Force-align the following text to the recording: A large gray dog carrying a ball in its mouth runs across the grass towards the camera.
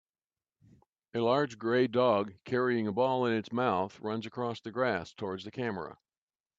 A 1.13 1.19
large 1.19 1.59
gray 1.59 1.85
dog 1.85 2.33
carrying 2.43 2.87
a 2.87 2.91
ball 2.91 3.27
in 3.27 3.33
its 3.33 3.51
mouth 3.51 3.99
runs 3.99 4.25
across 4.25 4.59
the 4.59 4.71
grass 4.71 5.13
towards 5.13 5.43
the 5.43 5.51
camera. 5.51 5.99